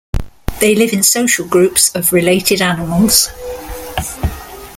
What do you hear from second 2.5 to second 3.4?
animals.